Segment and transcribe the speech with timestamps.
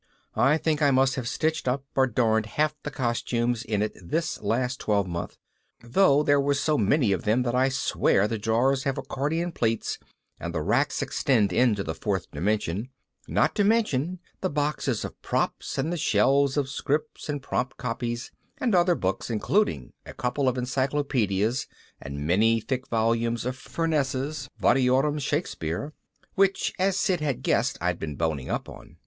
[0.35, 4.41] I think I must have stitched up or darned half the costumes in it this
[4.41, 5.37] last twelvemonth,
[5.83, 9.99] though there are so many of them that I swear the drawers have accordion pleats
[10.39, 12.89] and the racks extend into the fourth dimension
[13.27, 18.31] not to mention the boxes of props and the shelves of scripts and prompt copies
[18.57, 21.67] and other books, including a couple of encyclopedias
[22.01, 25.93] and the many thick volumes of Furness's Variorum Shakespeare,
[26.33, 28.97] which as Sid had guessed I'd been boning up on.